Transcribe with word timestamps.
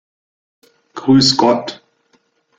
Grüß 0.95 1.37
Gott! 1.37 1.83